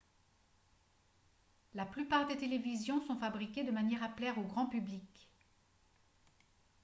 la 1.75 1.85
plupart 1.85 2.25
des 2.25 2.35
télévisions 2.35 3.05
sont 3.05 3.17
fabriquées 3.19 3.63
de 3.63 3.69
manière 3.69 4.01
à 4.01 4.09
plaire 4.09 4.39
au 4.39 4.41
grand 4.41 4.65
public 4.65 5.29